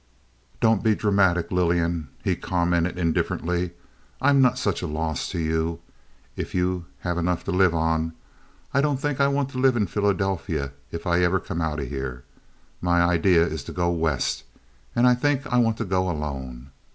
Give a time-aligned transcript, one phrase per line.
[0.61, 3.69] "Don't be dramatic, Lillian," he commented, indifferently.
[4.19, 5.79] "I'm not such a loss to you
[6.35, 8.13] if you have enough to live on.
[8.73, 11.87] I don't think I want to live in Philadelphia if ever I come out of
[11.87, 12.23] here.
[12.81, 14.41] My idea now is to go west,
[14.95, 16.71] and I think I want to go alone.